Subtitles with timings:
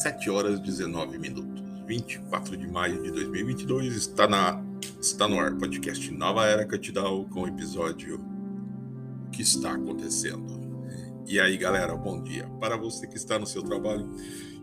[0.00, 1.62] 7 horas e 19 minutos.
[1.86, 4.64] 24 de maio de 2022 está na
[4.98, 8.18] está no ar podcast Nova Era Catidal com o episódio
[9.26, 10.58] O que está acontecendo.
[11.26, 12.46] E aí, galera, bom dia.
[12.58, 14.08] Para você que está no seu trabalho,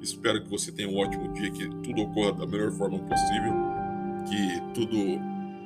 [0.01, 3.53] espero que você tenha um ótimo dia, que tudo ocorra da melhor forma possível,
[4.27, 4.97] que tudo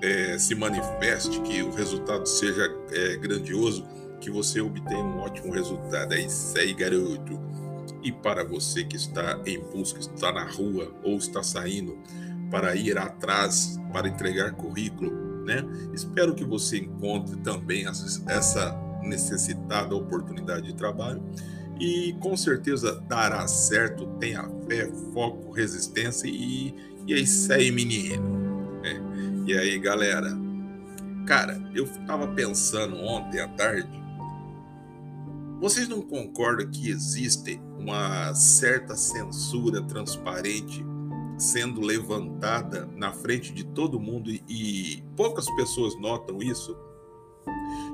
[0.01, 3.87] é, se manifeste, que o resultado seja é, grandioso,
[4.19, 6.13] que você obtenha um ótimo resultado.
[6.13, 7.39] É isso aí, garoto.
[8.03, 11.97] E para você que está em busca, está na rua ou está saindo
[12.49, 15.11] para ir atrás, para entregar currículo,
[15.45, 15.63] né?
[15.93, 21.21] Espero que você encontre também essa necessitada oportunidade de trabalho
[21.79, 24.05] e com certeza dará certo.
[24.19, 26.75] Tenha fé, foco, resistência e,
[27.07, 28.79] e é isso aí, menino.
[28.83, 29.01] É.
[29.47, 30.29] E aí, galera?
[31.25, 34.00] Cara, eu estava pensando ontem à tarde
[35.61, 40.83] vocês não concordam que existe uma certa censura transparente
[41.37, 46.75] sendo levantada na frente de todo mundo e poucas pessoas notam isso?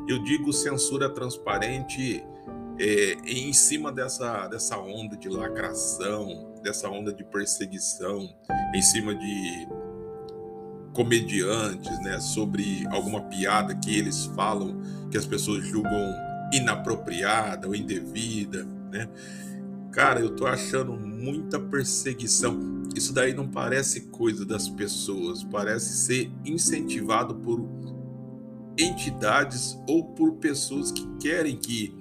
[0.08, 2.24] Eu digo censura transparente
[2.80, 8.34] é, em cima dessa, dessa onda de lacração, dessa onda de perseguição,
[8.74, 9.68] em cima de
[10.94, 14.82] comediantes, né, sobre alguma piada que eles falam
[15.12, 19.10] que as pessoas julgam inapropriada ou indevida, né?
[19.92, 22.60] Cara, eu tô achando muita perseguição.
[22.96, 27.68] Isso daí não parece coisa das pessoas, parece ser incentivado por
[28.78, 31.96] entidades ou por pessoas que querem que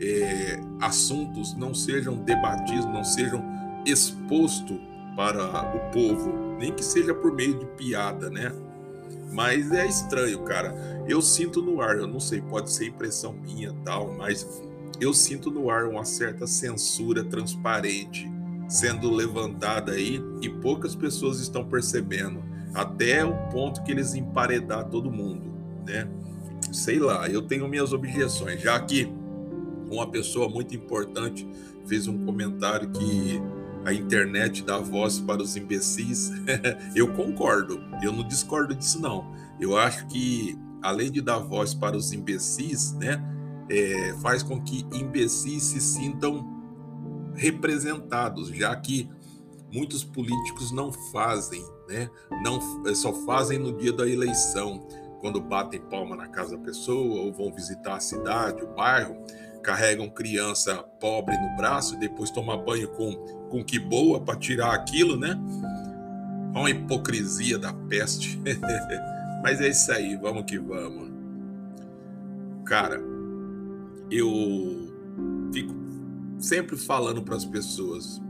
[0.00, 3.42] é, assuntos não sejam debatidos, não sejam
[3.86, 4.78] expostos
[5.16, 8.52] para o povo, nem que seja por meio de piada, né?
[9.32, 10.74] Mas é estranho, cara.
[11.06, 14.46] Eu sinto no ar, eu não sei, pode ser impressão minha tal, mas
[15.00, 18.30] eu sinto no ar uma certa censura transparente
[18.68, 22.40] sendo levantada aí e poucas pessoas estão percebendo,
[22.72, 25.52] até o ponto que eles emparedar todo mundo,
[25.84, 26.08] né?
[26.72, 29.12] Sei lá, eu tenho minhas objeções, já que
[29.90, 31.48] uma pessoa muito importante
[31.84, 33.42] fez um comentário que
[33.84, 36.30] a internet dá voz para os imbecis,
[36.94, 39.32] eu concordo, eu não discordo disso não.
[39.58, 43.22] Eu acho que além de dar voz para os imbecis, né,
[43.68, 46.58] é, faz com que imbecis se sintam
[47.34, 49.08] representados, já que
[49.72, 52.10] muitos políticos não fazem, né,
[52.42, 54.86] não é, só fazem no dia da eleição,
[55.20, 59.16] quando batem palma na casa da pessoa ou vão visitar a cidade, o bairro,
[59.62, 63.12] carregam criança pobre no braço e depois tomar banho com,
[63.48, 65.38] com que boa para tirar aquilo, né?
[66.54, 68.40] Uma hipocrisia da peste.
[69.42, 71.10] Mas é isso aí, vamos que vamos.
[72.64, 73.00] Cara,
[74.10, 74.28] eu
[75.52, 75.74] fico
[76.38, 78.20] sempre falando para as pessoas,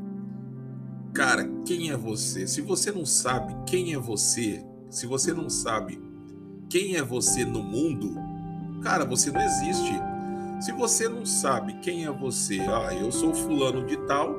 [1.13, 2.47] cara, quem é você?
[2.47, 6.01] Se você não sabe quem é você, se você não sabe
[6.69, 8.15] quem é você no mundo,
[8.83, 10.10] cara, você não existe.
[10.61, 14.35] Se você não sabe quem é você, ah, eu sou fulano de tal,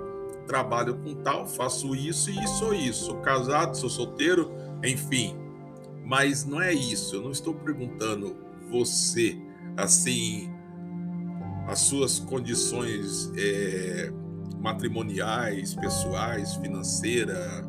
[0.46, 4.52] trabalho com tal, faço isso e isso isso, sou casado, sou solteiro,
[4.84, 5.36] enfim.
[6.06, 8.36] Mas não é isso, eu não estou perguntando
[8.70, 9.36] você,
[9.76, 10.52] assim,
[11.68, 14.12] as suas condições é,
[14.60, 17.68] matrimoniais, pessoais, financeira,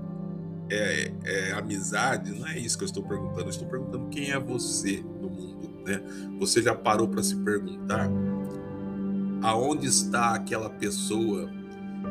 [0.70, 4.38] é, é, amizade, não é isso que eu estou perguntando, eu estou perguntando quem é
[4.38, 6.02] você no mundo, né?
[6.38, 8.10] Você já parou para se perguntar
[9.42, 11.50] aonde está aquela pessoa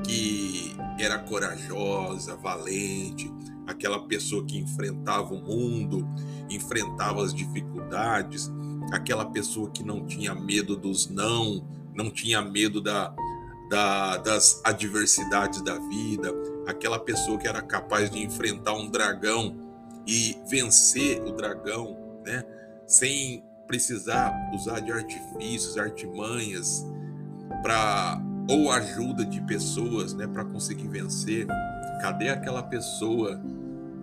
[0.05, 3.31] que era corajosa, valente,
[3.65, 6.07] aquela pessoa que enfrentava o mundo,
[6.49, 8.51] enfrentava as dificuldades,
[8.91, 11.65] aquela pessoa que não tinha medo dos não,
[11.95, 13.13] não tinha medo da,
[13.69, 16.33] da, das adversidades da vida,
[16.67, 19.55] aquela pessoa que era capaz de enfrentar um dragão
[20.05, 22.43] e vencer o dragão, né?
[22.87, 26.85] Sem precisar usar de artifícios, artimanhas,
[27.61, 31.47] para ou ajuda de pessoas, né, para conseguir vencer.
[32.01, 33.39] Cadê aquela pessoa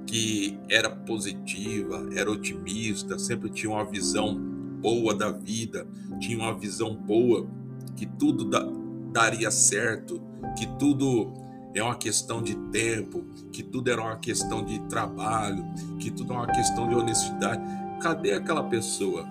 [0.06, 4.34] que era positiva, era otimista, sempre tinha uma visão
[4.80, 5.86] boa da vida,
[6.18, 7.46] tinha uma visão boa
[7.94, 8.66] que tudo da,
[9.12, 10.22] daria certo,
[10.56, 11.32] que tudo
[11.74, 15.64] é uma questão de tempo, que tudo era uma questão de trabalho,
[15.98, 17.62] que tudo é uma questão de honestidade.
[18.00, 19.26] Cadê aquela pessoa?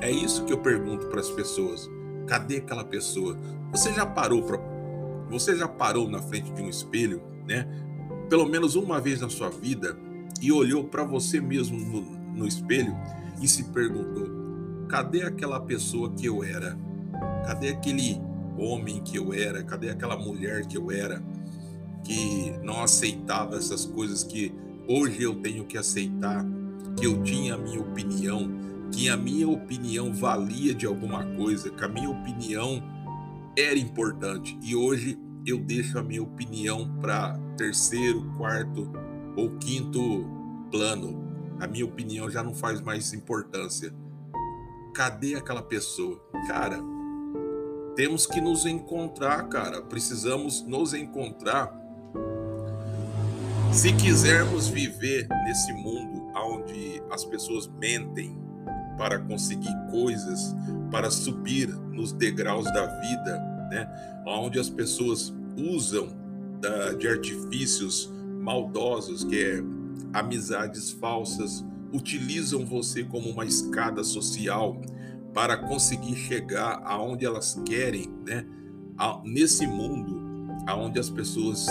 [0.00, 1.88] É isso que eu pergunto para as pessoas.
[2.32, 3.36] Cadê aquela pessoa?
[3.72, 4.58] Você já parou para
[5.28, 7.68] você já parou na frente de um espelho, né?
[8.30, 9.94] Pelo menos uma vez na sua vida
[10.40, 12.00] e olhou para você mesmo no,
[12.34, 12.96] no espelho
[13.38, 14.26] e se perguntou:
[14.88, 16.74] cadê aquela pessoa que eu era?
[17.44, 18.18] Cadê aquele
[18.56, 19.62] homem que eu era?
[19.62, 21.22] Cadê aquela mulher que eu era?
[22.02, 24.52] que não aceitava essas coisas que
[24.88, 26.44] hoje eu tenho que aceitar,
[26.96, 28.50] que eu tinha a minha opinião,
[28.92, 32.82] que a minha opinião valia de alguma coisa, que a minha opinião
[33.56, 38.92] era importante e hoje eu deixo a minha opinião para terceiro, quarto
[39.36, 40.24] ou quinto
[40.70, 41.20] plano.
[41.58, 43.92] A minha opinião já não faz mais importância.
[44.94, 46.22] Cadê aquela pessoa?
[46.46, 46.78] Cara,
[47.96, 49.82] temos que nos encontrar, cara.
[49.82, 51.72] Precisamos nos encontrar.
[53.72, 58.41] Se quisermos viver nesse mundo onde as pessoas mentem
[58.96, 60.54] para conseguir coisas,
[60.90, 63.38] para subir nos degraus da vida,
[63.70, 63.88] né?
[64.26, 66.08] Onde as pessoas usam
[66.60, 68.10] da, de artifícios
[68.40, 69.62] maldosos, que é
[70.12, 74.80] amizades falsas, utilizam você como uma escada social
[75.32, 78.46] para conseguir chegar aonde elas querem, né?
[79.24, 80.22] Nesse mundo
[80.66, 81.66] aonde as pessoas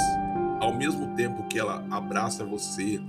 [0.59, 2.99] ao mesmo tempo que ela abraça você,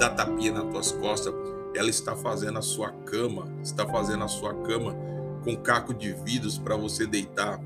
[0.00, 1.34] dá tapinha nas tuas costas,
[1.74, 4.94] ela está fazendo a sua cama, está fazendo a sua cama
[5.42, 7.60] com caco de vidros para você deitar.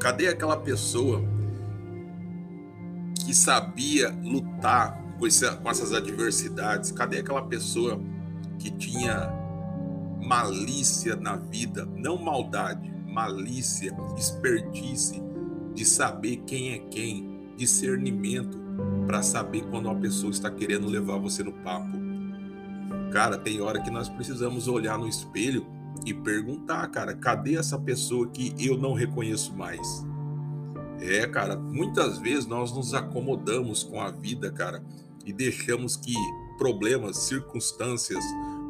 [0.00, 1.22] Cadê aquela pessoa
[3.24, 5.26] que sabia lutar com,
[5.62, 6.92] com essas adversidades?
[6.92, 8.00] Cadê aquela pessoa
[8.58, 9.32] que tinha
[10.22, 15.22] malícia na vida, não maldade, malícia, expertise
[15.74, 18.58] de saber quem é quem, discernimento
[19.06, 22.07] para saber quando uma pessoa está querendo levar você no papo.
[23.12, 25.66] Cara, tem hora que nós precisamos olhar no espelho
[26.04, 30.06] e perguntar, cara, cadê essa pessoa que eu não reconheço mais?
[31.00, 34.82] É, cara, muitas vezes nós nos acomodamos com a vida, cara,
[35.24, 36.14] e deixamos que
[36.58, 38.24] problemas, circunstâncias,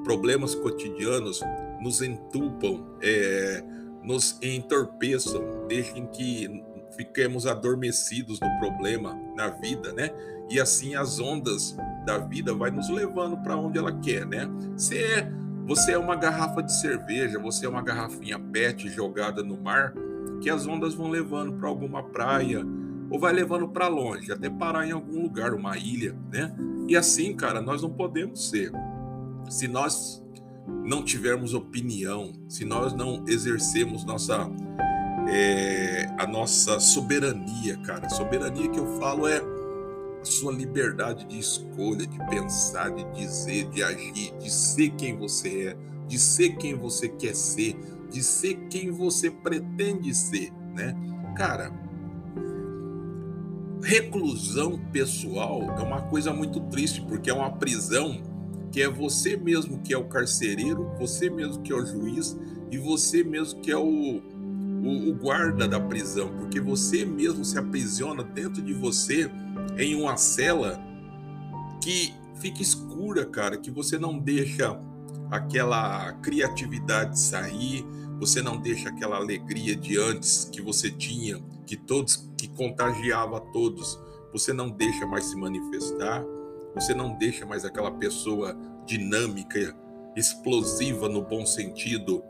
[0.04, 1.40] problemas cotidianos
[1.80, 3.64] nos entupam, é,
[4.02, 6.62] nos entorpeçam, deixem que
[6.96, 10.10] fiquemos adormecidos no problema, na vida, né?
[10.50, 14.48] E assim as ondas da vida vai nos levando para onde ela quer, né?
[14.76, 15.30] Se é,
[15.66, 19.92] você é uma garrafa de cerveja, você é uma garrafinha PET jogada no mar,
[20.40, 22.64] que as ondas vão levando para alguma praia
[23.10, 26.54] ou vai levando para longe, até parar em algum lugar, uma ilha, né?
[26.86, 28.72] E assim, cara, nós não podemos ser
[29.50, 30.22] se nós
[30.84, 34.50] não tivermos opinião, se nós não exercemos nossa
[35.28, 39.42] é, a nossa soberania, cara, soberania que eu falo é
[40.20, 45.68] a sua liberdade de escolha, de pensar, de dizer, de agir, de ser quem você
[45.68, 45.76] é,
[46.06, 47.76] de ser quem você quer ser,
[48.10, 50.94] de ser quem você pretende ser, né?
[51.36, 51.72] Cara,
[53.82, 58.20] reclusão pessoal é uma coisa muito triste, porque é uma prisão
[58.70, 62.36] que é você mesmo que é o carcereiro, você mesmo que é o juiz
[62.70, 67.58] e você mesmo que é o, o, o guarda da prisão, porque você mesmo se
[67.58, 69.30] aprisiona dentro de você
[69.76, 70.80] em uma cela
[71.82, 74.80] que fica escura, cara, que você não deixa
[75.30, 77.84] aquela criatividade sair,
[78.18, 83.40] você não deixa aquela alegria de antes que você tinha, que todos que contagiava a
[83.40, 83.98] todos,
[84.32, 86.24] você não deixa mais se manifestar
[86.74, 88.56] você não deixa mais aquela pessoa
[88.86, 89.74] dinâmica,
[90.16, 92.22] explosiva no bom sentido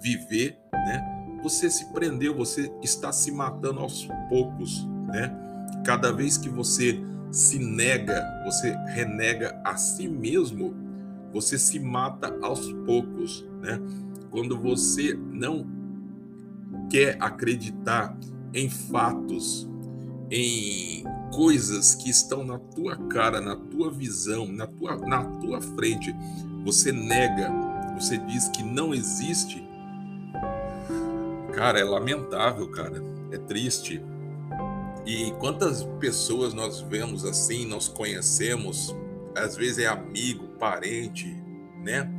[0.00, 1.40] viver, né?
[1.42, 5.36] Você se prendeu, você está se matando aos poucos, né?
[5.84, 7.00] Cada vez que você
[7.30, 10.74] se nega, você renega a si mesmo,
[11.32, 13.80] você se mata aos poucos, né?
[14.30, 15.66] Quando você não
[16.88, 18.16] quer acreditar
[18.52, 19.68] em fatos,
[20.30, 26.14] em coisas que estão na tua cara, na tua visão, na tua, na tua frente,
[26.64, 27.50] você nega,
[27.98, 29.62] você diz que não existe,
[31.52, 34.02] cara, é lamentável, cara, é triste.
[35.06, 38.94] E quantas pessoas nós vemos assim, nós conhecemos,
[39.36, 41.26] às vezes é amigo, parente,
[41.82, 42.10] né?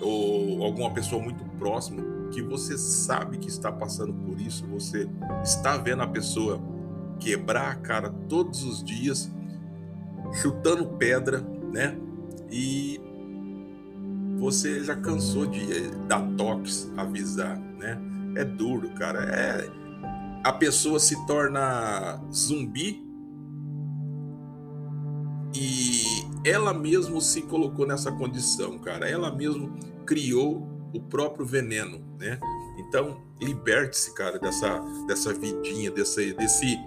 [0.00, 5.08] Ou alguma pessoa muito próxima que você sabe que está passando por isso, você
[5.44, 6.60] está vendo a pessoa
[7.20, 9.30] quebrar a cara todos os dias,
[10.42, 11.40] chutando pedra,
[11.72, 11.96] né?
[12.50, 13.00] E
[14.38, 17.96] você já cansou de dar toques, avisar, né?
[18.34, 19.20] É duro, cara.
[19.20, 19.83] É
[20.44, 23.02] a pessoa se torna zumbi
[25.54, 26.02] e
[26.44, 29.08] ela mesmo se colocou nessa condição, cara.
[29.08, 29.74] Ela mesmo
[30.04, 32.38] criou o próprio veneno, né?
[32.76, 36.78] Então, liberte-se, cara, dessa, dessa vidinha, desse, desse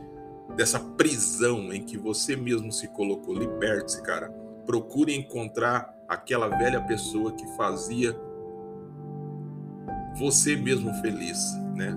[0.55, 3.33] dessa prisão em que você mesmo se colocou.
[3.37, 4.29] Liberte-se, cara.
[4.65, 8.15] Procure encontrar aquela velha pessoa que fazia
[10.17, 11.37] você mesmo feliz,
[11.75, 11.95] né?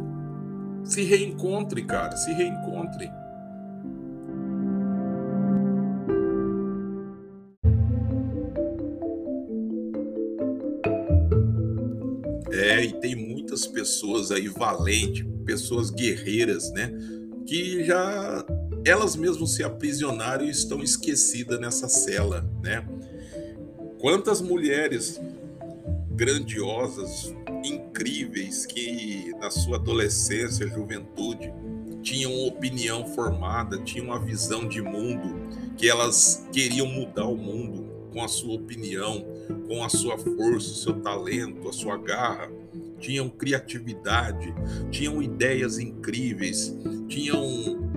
[0.85, 3.11] Se reencontre, cara, se reencontre.
[12.53, 16.93] É, e tem muitas pessoas aí valentes, pessoas guerreiras, né?
[17.47, 18.45] Que já
[18.85, 22.87] elas mesmas se aprisionaram e estão esquecidas nessa cela, né?
[23.99, 25.21] Quantas mulheres
[26.21, 27.35] grandiosas,
[27.65, 31.51] incríveis, que na sua adolescência, juventude,
[32.03, 35.49] tinham opinião formada, tinham uma visão de mundo,
[35.79, 39.25] que elas queriam mudar o mundo com a sua opinião,
[39.67, 42.51] com a sua força, o seu talento, a sua garra,
[42.99, 44.55] tinham criatividade,
[44.91, 46.77] tinham ideias incríveis,
[47.09, 47.89] tinham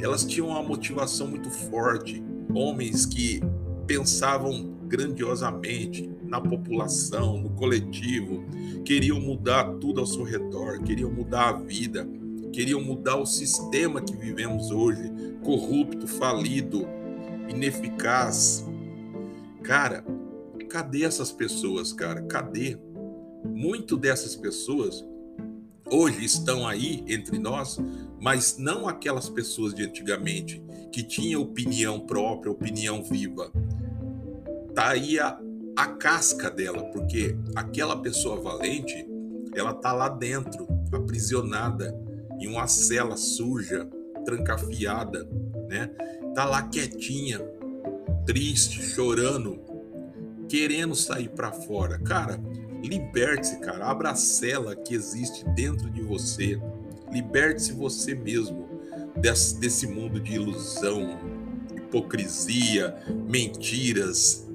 [0.00, 2.22] elas tinham uma motivação muito forte,
[2.54, 3.42] homens que
[3.86, 8.44] pensavam grandiosamente na população, no coletivo,
[8.84, 12.06] queriam mudar tudo ao seu redor, queriam mudar a vida,
[12.52, 15.10] queriam mudar o sistema que vivemos hoje,
[15.42, 16.86] corrupto, falido,
[17.48, 18.66] ineficaz.
[19.62, 20.04] Cara,
[20.68, 22.22] cadê essas pessoas, cara?
[22.22, 22.78] Cadê?
[23.44, 25.04] Muito dessas pessoas
[25.90, 27.78] hoje estão aí entre nós,
[28.20, 33.50] mas não aquelas pessoas de antigamente que tinham opinião própria, opinião viva.
[34.74, 35.38] Tá aí a,
[35.78, 39.08] a casca dela, porque aquela pessoa valente,
[39.54, 41.96] ela tá lá dentro, aprisionada
[42.40, 43.88] em uma cela suja,
[44.24, 45.24] trancafiada,
[45.68, 45.88] né?
[46.34, 47.38] Tá lá quietinha,
[48.26, 49.60] triste, chorando,
[50.48, 51.96] querendo sair para fora.
[52.00, 52.40] Cara,
[52.82, 53.86] liberte-se, cara.
[53.86, 56.60] Abra a cela que existe dentro de você.
[57.12, 58.68] Liberte-se você mesmo
[59.14, 61.20] desse, desse mundo de ilusão,
[61.76, 62.96] hipocrisia,
[63.28, 64.47] mentiras,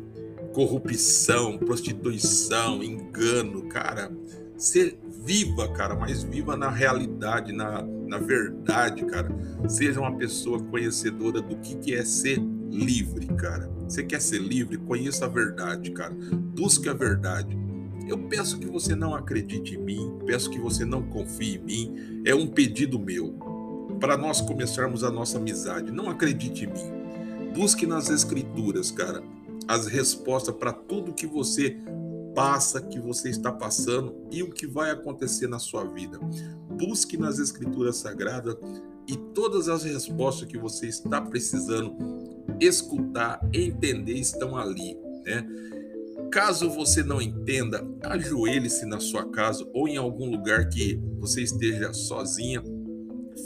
[0.54, 4.12] corrupção, prostituição, engano, cara.
[4.56, 9.30] Ser viva, cara, mas viva na realidade, na, na verdade, cara.
[9.68, 12.40] Seja uma pessoa conhecedora do que, que é ser
[12.72, 13.70] livre, cara.
[13.88, 14.78] Você quer ser livre?
[14.78, 16.14] Conheça a verdade, cara.
[16.14, 17.58] Busque a verdade.
[18.08, 22.22] Eu peço que você não acredite em mim, peço que você não confie em mim.
[22.26, 23.34] É um pedido meu
[24.00, 25.92] para nós começarmos a nossa amizade.
[25.92, 27.54] Não acredite em mim.
[27.54, 29.24] Busque nas escrituras, cara,
[29.68, 31.78] as respostas para tudo que você
[32.34, 36.20] passa, que você está passando e o que vai acontecer na sua vida.
[36.70, 38.56] Busque nas escrituras sagradas
[39.08, 41.96] e todas as respostas que você está precisando
[42.60, 45.46] escutar, entender estão ali, né?
[46.32, 51.94] Caso você não entenda, ajoelhe-se na sua casa ou em algum lugar que você esteja
[51.94, 52.64] sozinha.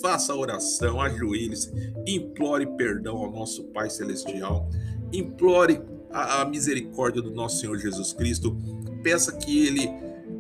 [0.02, 1.70] Faça a oração, ajoelhe-se,
[2.06, 4.70] implore perdão ao nosso Pai Celestial,
[5.12, 5.82] implore
[6.18, 8.58] a, a misericórdia do nosso Senhor Jesus Cristo,
[9.04, 9.88] peça que Ele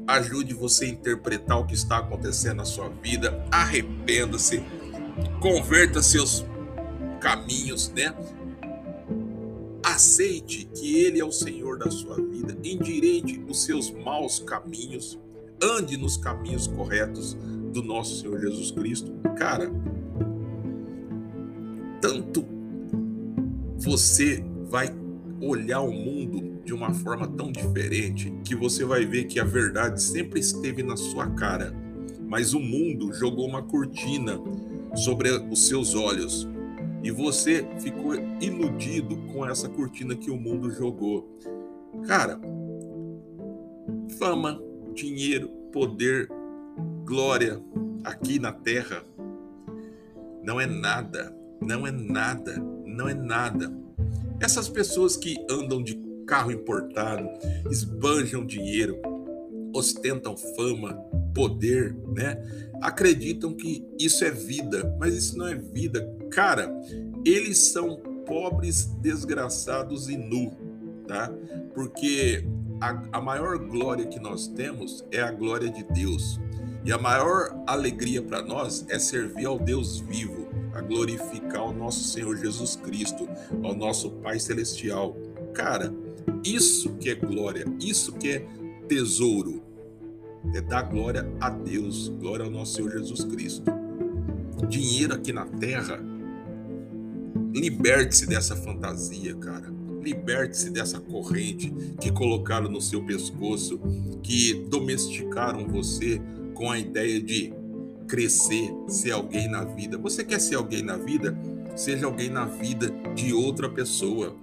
[0.07, 4.63] ajude você a interpretar o que está acontecendo na sua vida, arrependa-se,
[5.39, 6.43] converta seus
[7.21, 8.13] caminhos, né?
[9.83, 15.19] Aceite que Ele é o Senhor da sua vida, endireite os seus maus caminhos,
[15.61, 17.35] ande nos caminhos corretos
[17.71, 19.11] do nosso Senhor Jesus Cristo.
[19.37, 19.71] Cara,
[22.01, 22.43] tanto
[23.77, 24.91] você vai
[25.41, 30.01] olhar o mundo de uma forma tão diferente que você vai ver que a verdade
[30.01, 31.73] sempre esteve na sua cara,
[32.27, 34.39] mas o mundo jogou uma cortina
[34.95, 36.47] sobre os seus olhos
[37.03, 41.39] e você ficou iludido com essa cortina que o mundo jogou.
[42.07, 42.39] Cara,
[44.17, 44.61] fama,
[44.93, 46.27] dinheiro, poder,
[47.05, 47.61] glória
[48.03, 49.03] aqui na terra
[50.43, 53.86] não é nada, não é nada, não é nada.
[54.39, 57.27] Essas pessoas que andam de carro importado,
[57.71, 58.99] esbanjam dinheiro,
[59.73, 60.93] ostentam fama,
[61.33, 62.37] poder, né?
[62.81, 66.15] Acreditam que isso é vida, mas isso não é vida.
[66.31, 66.69] Cara,
[67.25, 70.51] eles são pobres, desgraçados e nu,
[71.07, 71.31] tá?
[71.73, 72.45] Porque
[72.81, 76.39] a, a maior glória que nós temos é a glória de Deus.
[76.83, 80.46] E a maior alegria para nós é servir ao Deus vivo,
[80.77, 83.27] a glorificar o nosso Senhor Jesus Cristo,
[83.63, 85.17] ao nosso Pai Celestial.
[85.51, 85.91] Cara,
[86.43, 88.47] isso que é glória, isso que é
[88.87, 89.63] tesouro,
[90.53, 93.71] é dar glória a Deus, glória ao nosso Senhor Jesus Cristo.
[94.69, 95.99] Dinheiro aqui na terra,
[97.55, 99.73] liberte-se dessa fantasia, cara.
[100.01, 103.79] Liberte-se dessa corrente que colocaram no seu pescoço,
[104.21, 106.21] que domesticaram você
[106.53, 107.51] com a ideia de
[108.07, 109.97] crescer, ser alguém na vida.
[109.97, 111.37] Você quer ser alguém na vida?
[111.75, 114.35] Seja alguém na vida de outra pessoa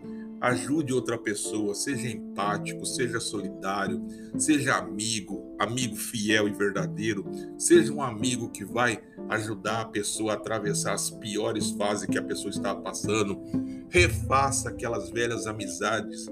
[0.44, 4.04] ajude outra pessoa, seja empático, seja solidário,
[4.37, 7.25] seja amigo, amigo fiel e verdadeiro,
[7.59, 12.23] seja um amigo que vai ajudar a pessoa a atravessar as piores fases que a
[12.23, 13.40] pessoa está passando.
[13.88, 16.26] Refaça aquelas velhas amizades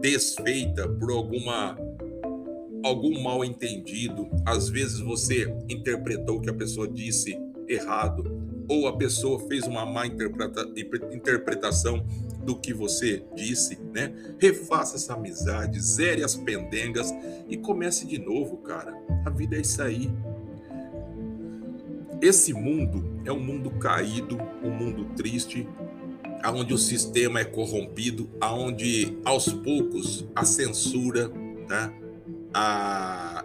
[0.00, 1.74] desfeitas por alguma
[2.84, 7.34] algum mal entendido, às vezes você interpretou o que a pessoa disse
[7.66, 10.68] errado, ou a pessoa fez uma má interpreta
[11.12, 12.04] interpretação
[12.44, 14.12] do que você disse, né?
[14.38, 17.10] Refaça essa amizade, zere as pendengas
[17.48, 18.94] e comece de novo, cara.
[19.24, 20.10] A vida é isso aí.
[22.20, 25.66] Esse mundo é um mundo caído, um mundo triste,
[26.42, 31.30] aonde o sistema é corrompido, aonde aos poucos a censura,
[31.66, 31.92] tá?
[32.54, 33.44] A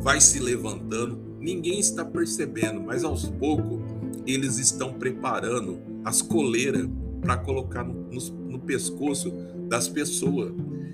[0.00, 1.18] vai se levantando.
[1.38, 3.80] Ninguém está percebendo, mas aos poucos
[4.26, 6.88] eles estão preparando as coleiras
[7.20, 8.20] para colocar no, no,
[8.50, 9.32] no pescoço
[9.68, 10.52] das pessoas.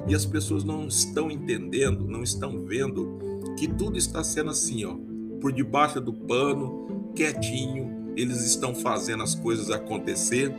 [0.08, 3.18] E as pessoas não estão entendendo, não estão vendo
[3.58, 4.96] que tudo está sendo assim, ó,
[5.40, 10.54] por debaixo do pano, quietinho, eles estão fazendo as coisas acontecer.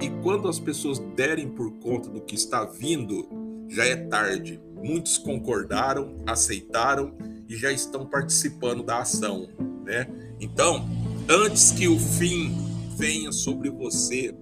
[0.00, 3.26] E quando as pessoas derem por conta do que está vindo,
[3.70, 4.60] já é tarde.
[4.74, 7.14] Muitos concordaram, aceitaram
[7.48, 9.48] e já estão participando da ação,
[9.84, 10.06] né?
[10.40, 10.88] Então,
[11.28, 12.56] antes que o fim
[12.96, 14.34] venha sobre você,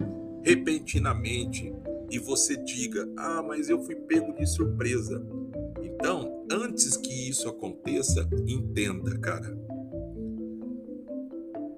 [0.43, 1.73] repentinamente
[2.11, 5.23] e você diga: Ah, mas eu fui pego de surpresa.
[5.83, 9.57] Então, antes que isso aconteça, entenda, cara.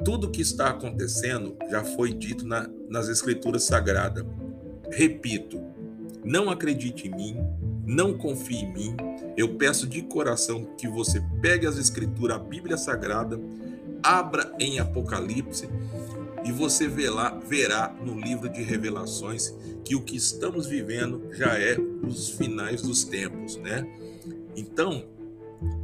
[0.05, 4.25] Tudo que está acontecendo já foi dito na, nas Escrituras Sagradas.
[4.91, 5.63] Repito,
[6.25, 7.37] não acredite em mim,
[7.87, 8.97] não confie em mim.
[9.37, 13.41] Eu peço de coração que você pegue as Escrituras, a Bíblia Sagrada,
[14.03, 15.69] abra em Apocalipse
[16.45, 21.77] e você verá, verá no livro de Revelações que o que estamos vivendo já é
[21.79, 23.87] os finais dos tempos, né?
[24.57, 25.05] Então,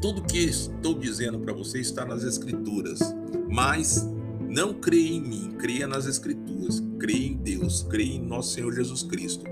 [0.00, 3.00] tudo que estou dizendo para você está nas Escrituras,
[3.48, 4.08] mas
[4.48, 9.02] não creia em mim, creia nas Escrituras, creia em Deus, creia em nosso Senhor Jesus
[9.02, 9.44] Cristo.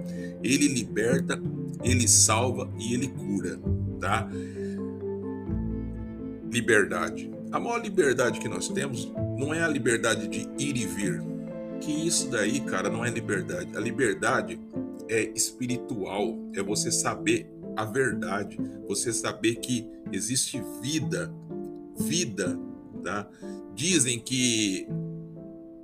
[0.44, 1.40] Ele liberta,
[1.82, 3.58] ele salva e ele cura,
[3.98, 4.28] tá?
[6.52, 7.32] Liberdade.
[7.50, 11.22] A maior liberdade que nós temos não é a liberdade de ir e vir.
[11.80, 13.74] Que isso daí, cara, não é liberdade.
[13.74, 14.60] A liberdade
[15.08, 21.32] é espiritual, é você saber a verdade, você saber que existe vida,
[21.98, 22.58] vida,
[23.02, 23.28] tá?
[23.74, 24.86] Dizem que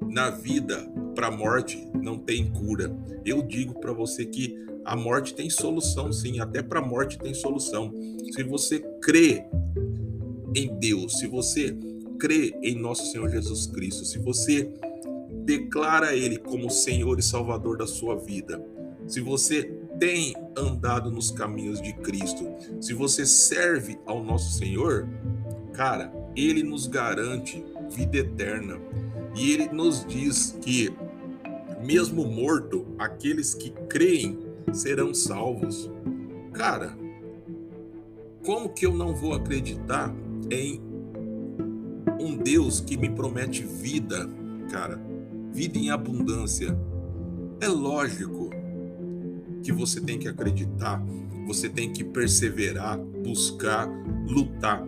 [0.08, 2.94] na vida para a morte não tem cura.
[3.24, 7.34] Eu digo para você que a morte tem solução, sim, até para a morte tem
[7.34, 7.92] solução.
[8.32, 9.44] Se você crê
[10.54, 11.76] em Deus, se você
[12.18, 14.72] crê em nosso Senhor Jesus Cristo, se você
[15.44, 18.64] declara Ele como Senhor e Salvador da sua vida,
[19.06, 19.64] se você
[19.98, 22.48] tem andado nos caminhos de Cristo,
[22.80, 25.08] se você serve ao nosso Senhor,
[25.72, 28.78] cara, Ele nos garante vida eterna.
[29.34, 30.92] E Ele nos diz que,
[31.84, 34.38] mesmo morto, aqueles que creem
[34.72, 35.90] serão salvos.
[36.52, 36.96] Cara,
[38.44, 40.14] como que eu não vou acreditar
[40.50, 40.80] em
[42.20, 44.28] um Deus que me promete vida,
[44.70, 45.00] cara,
[45.52, 46.76] vida em abundância.
[47.60, 48.50] É lógico
[49.62, 51.02] que você tem que acreditar,
[51.46, 53.88] você tem que perseverar, buscar,
[54.28, 54.86] lutar.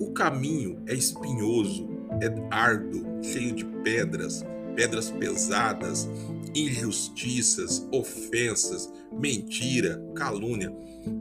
[0.00, 1.88] O caminho é espinhoso,
[2.20, 6.08] é árduo, cheio de pedras, pedras pesadas,
[6.54, 10.74] injustiças, ofensas, mentira, calúnia.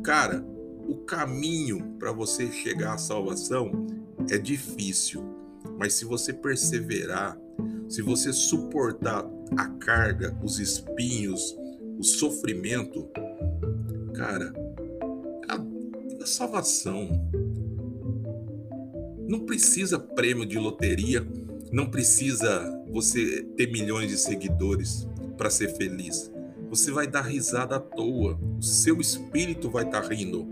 [0.04, 0.46] Cara,
[0.88, 3.88] o caminho para você chegar à salvação
[4.30, 5.24] é difícil,
[5.78, 7.38] mas se você perseverar,
[7.88, 9.26] se você suportar
[9.58, 11.56] a carga, os espinhos,
[11.98, 13.08] o sofrimento,
[14.14, 14.54] cara,
[15.48, 17.10] a, a salvação
[19.28, 21.26] não precisa prêmio de loteria,
[21.72, 26.32] não precisa você ter milhões de seguidores para ser feliz.
[26.70, 30.48] Você vai dar risada à toa, o seu espírito vai estar tá rindo.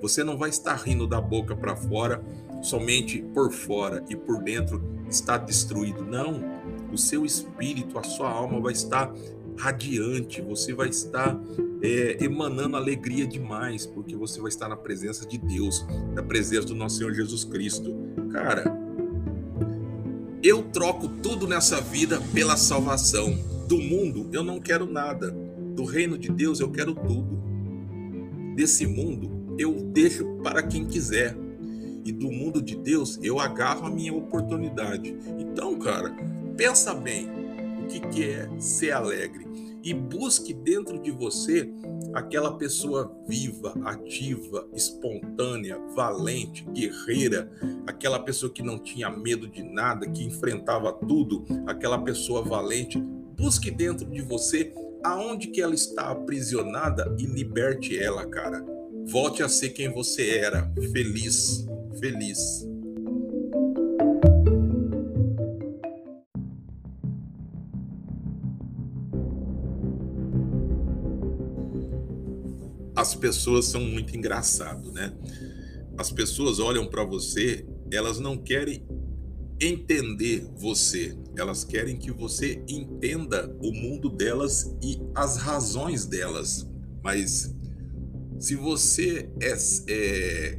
[0.00, 2.22] Você não vai estar rindo da boca para fora,
[2.62, 6.04] somente por fora e por dentro está destruído.
[6.04, 6.42] Não,
[6.92, 9.12] o seu espírito, a sua alma vai estar
[9.58, 11.38] radiante, você vai estar
[11.82, 16.74] é, emanando alegria demais, porque você vai estar na presença de Deus, na presença do
[16.74, 17.94] nosso Senhor Jesus Cristo.
[18.30, 18.85] Cara,
[20.46, 23.36] eu troco tudo nessa vida pela salvação.
[23.66, 25.32] Do mundo eu não quero nada,
[25.74, 27.36] do reino de Deus eu quero tudo.
[28.54, 31.36] Desse mundo eu deixo para quem quiser
[32.04, 35.16] e do mundo de Deus, eu agarro a minha oportunidade.
[35.36, 36.14] Então, cara,
[36.56, 37.28] pensa bem
[37.82, 39.44] o que, é ser alegre
[39.86, 41.72] e busque dentro de você
[42.12, 47.48] aquela pessoa viva, ativa, espontânea, valente, guerreira,
[47.86, 52.98] aquela pessoa que não tinha medo de nada, que enfrentava tudo, aquela pessoa valente.
[53.38, 54.72] Busque dentro de você
[55.04, 58.66] aonde que ela está aprisionada e liberte ela, cara.
[59.06, 61.64] Volte a ser quem você era, feliz,
[62.00, 62.66] feliz.
[73.06, 75.12] As pessoas são muito engraçado, né?
[75.96, 78.84] As pessoas olham para você, elas não querem
[79.60, 86.68] entender você, elas querem que você entenda o mundo delas e as razões delas.
[87.00, 87.54] Mas
[88.40, 89.56] se você é,
[89.88, 90.58] é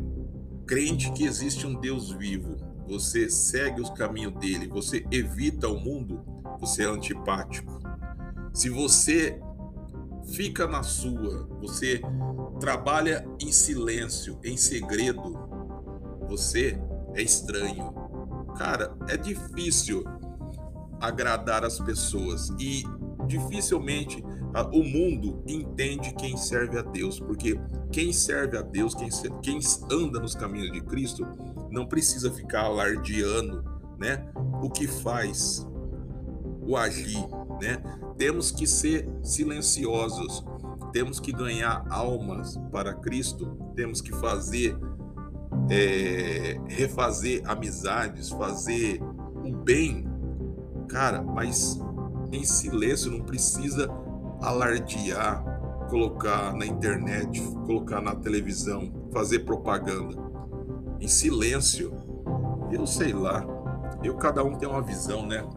[0.66, 2.56] crente que existe um Deus vivo,
[2.88, 6.24] você segue os caminhos dele, você evita o mundo,
[6.62, 7.78] você é antipático.
[8.54, 9.38] Se você
[10.28, 12.02] fica na sua, você
[12.60, 15.38] trabalha em silêncio, em segredo,
[16.28, 16.80] você
[17.16, 17.94] é estranho.
[18.58, 20.04] Cara, é difícil
[21.00, 22.84] agradar as pessoas e
[23.28, 24.24] dificilmente
[24.72, 27.60] o mundo entende quem serve a Deus, porque
[27.92, 29.10] quem serve a Deus, quem,
[29.42, 29.60] quem
[29.92, 31.28] anda nos caminhos de Cristo,
[31.70, 33.64] não precisa ficar alardeando,
[34.00, 34.28] né?
[34.62, 35.68] O que faz,
[36.62, 37.24] o agir,
[37.62, 37.82] né?
[38.18, 40.46] Temos que ser silenciosos,
[40.92, 44.78] temos que ganhar almas para Cristo, temos que fazer,
[45.70, 49.02] é, refazer amizades, fazer
[49.44, 50.06] o bem,
[50.88, 51.80] cara, mas
[52.32, 53.90] em silêncio, não precisa
[54.42, 55.44] alardear,
[55.90, 60.16] colocar na internet, colocar na televisão, fazer propaganda.
[61.00, 61.94] Em silêncio.
[62.72, 63.46] Eu sei lá.
[64.04, 65.48] Eu cada um tem uma visão, né?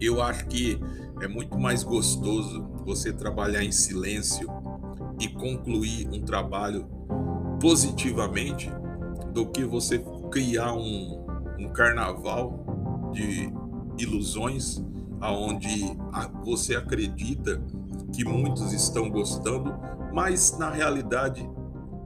[0.00, 0.80] Eu acho que
[1.20, 4.48] é muito mais gostoso você trabalhar em silêncio
[5.20, 6.86] e concluir um trabalho
[7.60, 8.70] positivamente
[9.32, 11.24] do que você criar um,
[11.58, 13.52] um carnaval de
[13.98, 14.82] ilusões
[15.20, 15.96] aonde
[16.44, 17.62] você acredita
[18.12, 19.74] que muitos estão gostando,
[20.12, 21.48] mas na realidade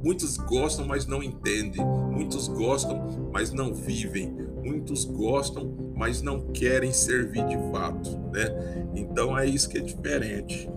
[0.02, 4.32] muitos gostam, mas não entendem, muitos gostam, mas não vivem,
[4.64, 8.86] muitos gostam, mas não querem servir de fato, né?
[8.94, 10.70] Então é isso que é diferente.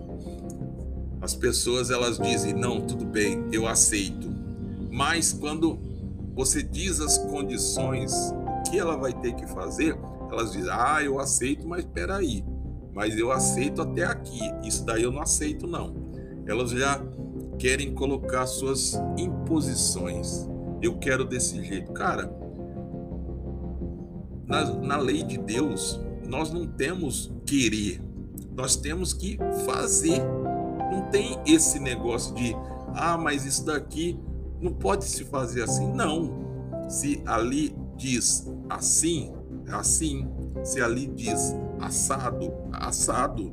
[1.20, 4.28] As pessoas elas dizem: "Não, tudo bem, eu aceito".
[4.90, 5.78] Mas quando
[6.34, 9.96] você diz as condições, o que ela vai ter que fazer,
[10.30, 12.44] elas dizem, ah, eu aceito, mas espera aí,
[12.94, 15.94] mas eu aceito até aqui, isso daí eu não aceito não.
[16.46, 17.00] Elas já
[17.58, 20.48] querem colocar suas imposições.
[20.80, 21.92] Eu quero desse jeito.
[21.92, 22.26] Cara,
[24.52, 28.02] na, na lei de Deus, nós não temos querer,
[28.54, 30.22] nós temos que fazer.
[30.92, 32.54] Não tem esse negócio de,
[32.94, 34.20] ah, mas isso daqui
[34.60, 35.90] não pode se fazer assim.
[35.90, 36.42] Não.
[36.86, 39.32] Se ali diz assim,
[39.70, 40.28] assim.
[40.62, 43.52] Se ali diz assado, assado.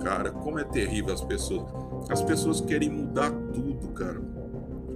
[0.00, 1.70] Cara, como é terrível as pessoas.
[2.10, 4.20] As pessoas querem mudar tudo, cara.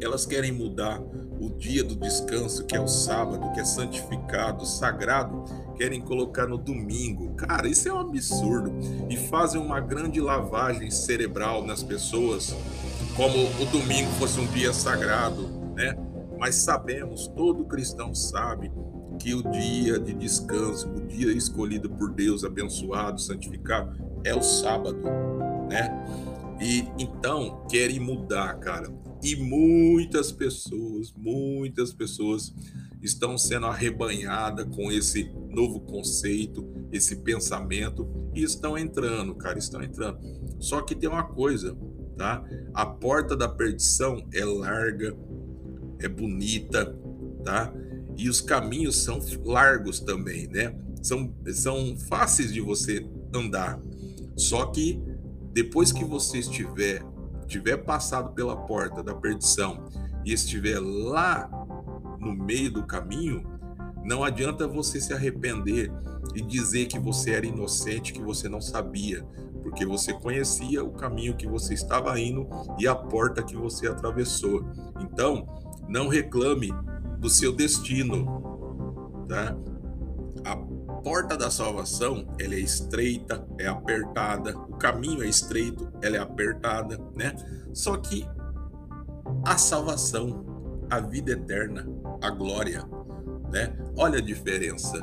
[0.02, 1.00] Elas querem mudar
[1.40, 5.44] o dia do descanso, que é o sábado, que é santificado, sagrado,
[5.76, 7.34] querem colocar no domingo.
[7.34, 8.72] Cara, isso é um absurdo.
[9.08, 12.54] E fazem uma grande lavagem cerebral nas pessoas,
[13.16, 15.96] como o domingo fosse um dia sagrado, né?
[16.38, 18.72] Mas sabemos, todo cristão sabe
[19.18, 24.98] que o dia de descanso, o dia escolhido por Deus, abençoado, santificado, é o sábado,
[25.68, 25.90] né?
[26.60, 28.88] E então querem mudar, cara.
[29.22, 32.52] E muitas pessoas, muitas pessoas
[33.00, 40.18] estão sendo arrebanhadas com esse novo conceito, esse pensamento e estão entrando, cara, estão entrando.
[40.58, 41.76] Só que tem uma coisa,
[42.16, 42.44] tá?
[42.74, 45.16] A porta da perdição é larga,
[46.00, 46.96] é bonita,
[47.44, 47.72] tá?
[48.16, 50.74] e os caminhos são largos também, né?
[51.02, 53.80] São, são fáceis de você andar.
[54.36, 55.02] Só que
[55.52, 57.02] depois que você estiver
[57.46, 59.84] tiver passado pela porta da perdição
[60.24, 61.50] e estiver lá
[62.18, 63.42] no meio do caminho,
[64.04, 65.92] não adianta você se arrepender
[66.34, 69.24] e dizer que você era inocente, que você não sabia,
[69.62, 74.64] porque você conhecia o caminho que você estava indo e a porta que você atravessou.
[75.00, 75.46] Então,
[75.88, 76.72] não reclame
[77.18, 79.56] do seu destino, tá?
[80.44, 80.56] A
[81.02, 86.98] porta da salvação, ela é estreita, é apertada, o caminho é estreito, ela é apertada,
[87.14, 87.34] né?
[87.72, 88.26] Só que
[89.44, 91.86] a salvação, a vida eterna,
[92.22, 92.84] a glória,
[93.50, 93.76] né?
[93.96, 94.98] Olha a diferença.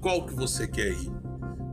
[0.00, 1.10] Qual que você quer ir?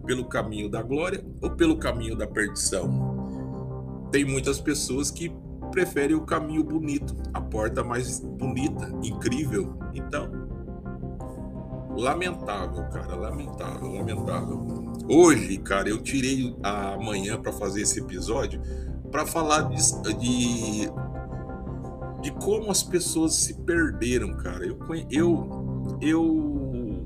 [0.05, 4.09] Pelo caminho da glória ou pelo caminho da perdição?
[4.11, 5.31] Tem muitas pessoas que
[5.71, 9.77] prefere o caminho bonito, a porta mais bonita, incrível.
[9.93, 10.42] Então,
[11.95, 14.93] lamentável, cara, lamentável, lamentável.
[15.09, 18.61] Hoje, cara, eu tirei a manhã para fazer esse episódio
[19.11, 19.77] para falar de,
[20.17, 20.89] de
[22.23, 24.65] de como as pessoas se perderam, cara.
[24.65, 24.79] Eu,
[25.11, 27.05] eu, eu,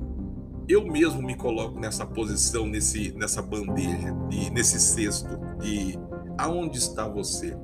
[0.69, 5.97] eu mesmo me coloco nessa posição, nesse, nessa bandeja, de, nesse cesto de
[6.37, 7.57] aonde está você?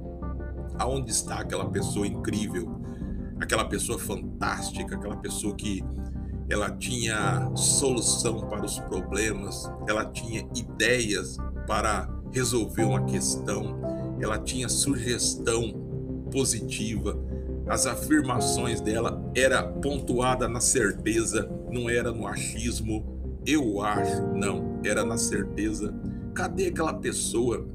[0.79, 2.75] Aonde está aquela pessoa incrível,
[3.39, 5.83] aquela pessoa fantástica, aquela pessoa que
[6.53, 11.37] ela tinha solução para os problemas, ela tinha ideias
[11.67, 13.79] para resolver uma questão,
[14.21, 15.73] ela tinha sugestão
[16.31, 17.17] positiva,
[17.67, 23.41] as afirmações dela era pontuada na certeza, não era no achismo.
[23.45, 25.93] Eu acho, não, era na certeza.
[26.33, 27.65] Cadê aquela pessoa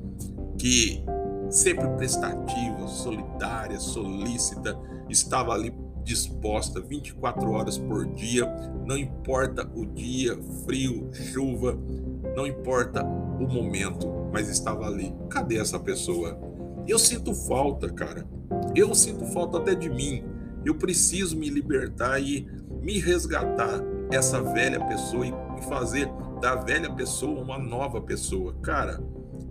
[0.59, 1.03] que
[1.51, 5.73] sempre prestativa, solidária, solícita, estava ali
[6.09, 8.47] disposta 24 horas por dia,
[8.87, 11.79] não importa o dia, frio, chuva,
[12.35, 15.15] não importa o momento, mas estava ali.
[15.29, 16.41] Cadê essa pessoa?
[16.87, 18.27] Eu sinto falta, cara.
[18.75, 20.25] Eu sinto falta até de mim.
[20.65, 22.49] Eu preciso me libertar e
[22.81, 23.79] me resgatar
[24.11, 26.09] essa velha pessoa e fazer
[26.41, 28.55] da velha pessoa uma nova pessoa.
[28.63, 28.99] Cara,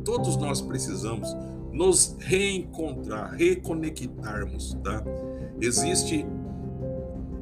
[0.03, 1.29] todos nós precisamos
[1.71, 5.03] nos reencontrar, reconectarmos, tá?
[5.61, 6.25] Existe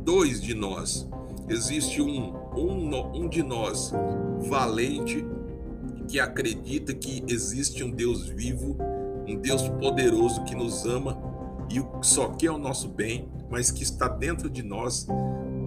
[0.06, 1.10] dois de nós.
[1.50, 3.92] Existe um, um, um de nós
[4.48, 5.26] valente
[6.08, 8.78] que acredita que existe um Deus vivo,
[9.28, 11.18] um Deus poderoso que nos ama
[11.70, 15.08] e só quer o nosso bem, mas que está dentro de nós,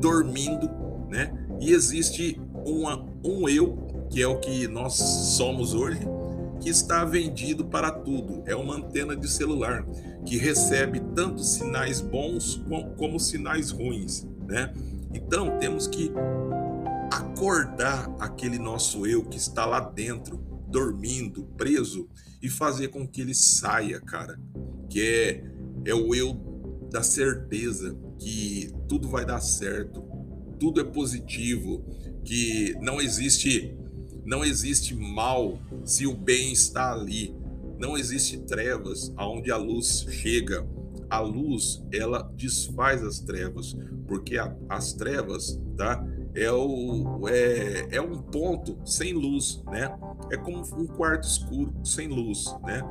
[0.01, 0.71] dormindo,
[1.09, 1.33] né?
[1.61, 3.77] E existe uma, um eu,
[4.09, 6.01] que é o que nós somos hoje,
[6.61, 8.43] que está vendido para tudo.
[8.47, 9.85] É uma antena de celular
[10.29, 12.63] que recebe tanto sinais bons
[12.99, 14.75] como sinais ruins, né?
[15.15, 16.13] Então temos que
[17.11, 20.37] acordar aquele nosso eu que está lá dentro,
[20.69, 22.07] dormindo, preso
[22.43, 24.39] e fazer com que ele saia, cara.
[24.91, 26.35] Que é é o eu
[26.93, 30.03] da certeza que tudo vai dar certo,
[30.61, 31.83] tudo é positivo,
[32.23, 33.75] que não existe
[34.27, 37.35] não existe mal se o bem está ali.
[37.79, 40.67] Não existe trevas aonde a luz chega.
[41.09, 43.75] A luz, ela desfaz as trevas,
[44.07, 46.05] porque a, as trevas, tá?
[46.35, 49.97] É, o, é, é um ponto sem luz, né?
[50.31, 52.83] É como um quarto escuro sem luz, né?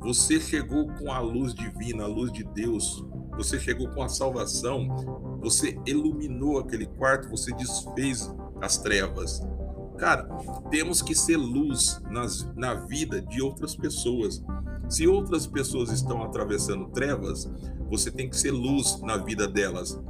[0.00, 3.04] Você chegou com a luz divina, a luz de Deus.
[3.36, 5.38] Você chegou com a salvação.
[5.40, 9.42] Você iluminou aquele quarto, você desfez as trevas.
[9.98, 10.24] Cara,
[10.70, 14.42] temos que ser luz nas, na vida de outras pessoas.
[14.88, 17.50] Se outras pessoas estão atravessando trevas,
[17.88, 20.00] você tem que ser luz na vida delas.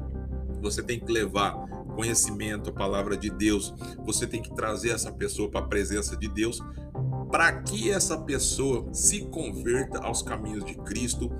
[0.60, 3.74] Você tem que levar conhecimento, a palavra de Deus.
[4.04, 6.62] Você tem que trazer essa pessoa para a presença de Deus,
[7.30, 11.30] para que essa pessoa se converta aos caminhos de Cristo,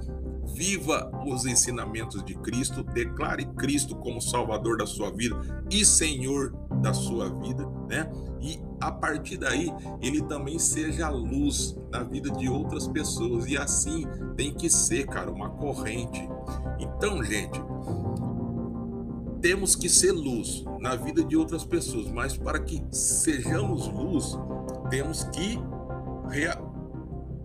[0.55, 5.37] viva os ensinamentos de Cristo, declare Cristo como Salvador da sua vida
[5.71, 8.11] e Senhor da sua vida, né?
[8.41, 14.07] E a partir daí ele também seja luz na vida de outras pessoas e assim
[14.37, 16.29] tem que ser, cara, uma corrente.
[16.79, 17.61] Então, gente,
[19.41, 24.39] temos que ser luz na vida de outras pessoas, mas para que sejamos luz,
[24.91, 25.59] temos que
[26.29, 26.61] rea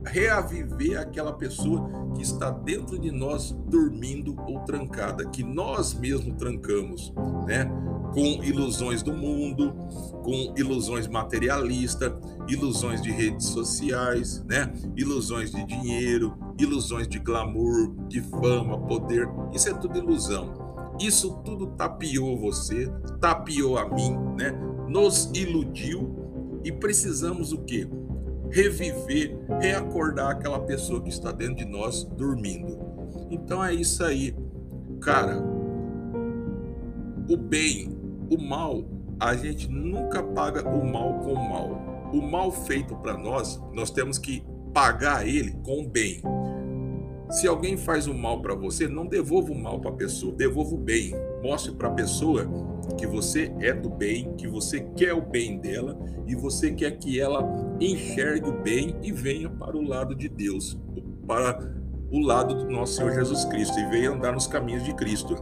[0.03, 7.13] reaviver aquela pessoa que está dentro de nós dormindo ou trancada, que nós mesmos trancamos,
[7.45, 7.69] né?
[8.13, 9.73] Com ilusões do mundo,
[10.23, 12.11] com ilusões materialistas,
[12.47, 14.71] ilusões de redes sociais, né?
[14.95, 19.29] Ilusões de dinheiro, ilusões de glamour, de fama, poder.
[19.53, 20.53] Isso é tudo ilusão.
[20.99, 24.51] Isso tudo tapiou você, tapiou a mim, né?
[24.89, 27.87] Nos iludiu e precisamos o quê?
[28.51, 32.77] reviver, reacordar aquela pessoa que está dentro de nós dormindo.
[33.29, 34.35] Então é isso aí.
[34.99, 35.41] Cara,
[37.29, 37.97] o bem,
[38.31, 38.85] o mal,
[39.19, 42.09] a gente nunca paga o mal com o mal.
[42.13, 46.21] O mal feito para nós, nós temos que pagar ele com o bem.
[47.29, 50.75] Se alguém faz o mal para você, não devolva o mal para a pessoa, devolva
[50.75, 51.13] o bem.
[51.43, 52.45] Mostre para a pessoa
[52.97, 57.19] que você é do bem, que você quer o bem dela e você quer que
[57.19, 60.77] ela enxergue o bem e venha para o lado de Deus,
[61.25, 61.73] para
[62.11, 65.35] o lado do nosso Senhor Jesus Cristo e venha andar nos caminhos de Cristo.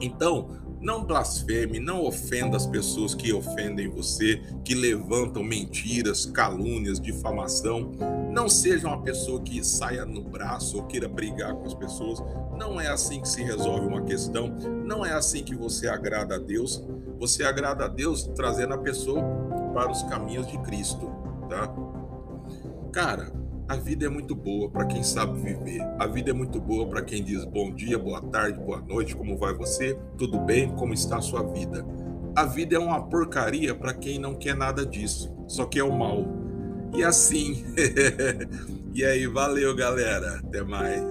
[0.00, 7.92] Então, não blasfeme, não ofenda as pessoas que ofendem você, que levantam mentiras, calúnias, difamação.
[8.30, 12.22] Não seja uma pessoa que saia no braço ou queira brigar com as pessoas.
[12.58, 14.48] Não é assim que se resolve uma questão.
[14.84, 16.82] Não é assim que você agrada a Deus.
[17.18, 19.22] Você agrada a Deus trazendo a pessoa
[19.72, 21.10] para os caminhos de Cristo,
[21.48, 21.74] tá?
[22.92, 23.32] Cara,
[23.68, 25.82] A vida é muito boa para quem sabe viver.
[25.98, 29.36] A vida é muito boa para quem diz bom dia, boa tarde, boa noite, como
[29.36, 29.98] vai você?
[30.16, 30.70] Tudo bem?
[30.76, 31.84] Como está a sua vida?
[32.36, 36.24] A vida é uma porcaria para quem não quer nada disso, só quer o mal.
[36.94, 37.64] E assim.
[38.94, 40.38] e aí, valeu, galera.
[40.38, 41.04] Até mais.